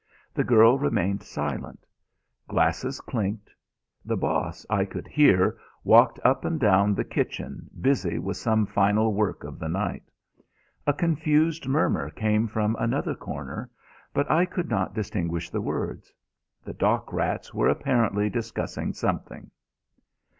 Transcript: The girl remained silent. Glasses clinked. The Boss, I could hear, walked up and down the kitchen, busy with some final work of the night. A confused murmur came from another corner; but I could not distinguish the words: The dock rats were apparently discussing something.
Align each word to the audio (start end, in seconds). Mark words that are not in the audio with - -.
The 0.33 0.43
girl 0.43 0.79
remained 0.79 1.21
silent. 1.21 1.85
Glasses 2.47 2.99
clinked. 3.01 3.51
The 4.03 4.17
Boss, 4.17 4.65
I 4.67 4.83
could 4.83 5.07
hear, 5.07 5.59
walked 5.83 6.19
up 6.25 6.43
and 6.43 6.59
down 6.59 6.95
the 6.95 7.03
kitchen, 7.03 7.69
busy 7.79 8.17
with 8.17 8.35
some 8.37 8.65
final 8.65 9.13
work 9.13 9.43
of 9.43 9.59
the 9.59 9.69
night. 9.69 10.01
A 10.87 10.93
confused 10.93 11.67
murmur 11.67 12.09
came 12.09 12.47
from 12.47 12.75
another 12.79 13.13
corner; 13.13 13.69
but 14.11 14.25
I 14.31 14.43
could 14.45 14.71
not 14.71 14.95
distinguish 14.95 15.51
the 15.51 15.61
words: 15.61 16.11
The 16.65 16.73
dock 16.73 17.13
rats 17.13 17.53
were 17.53 17.69
apparently 17.69 18.27
discussing 18.27 18.93
something. 18.93 19.51